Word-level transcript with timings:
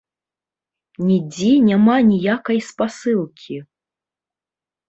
Нідзе 1.09 1.51
няма 1.67 1.97
ніякай 2.11 2.59
спасылкі! 2.71 3.55